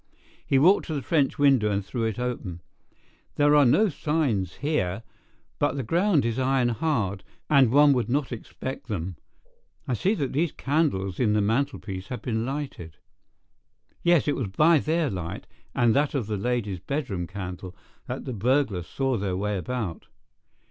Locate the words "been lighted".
12.23-12.97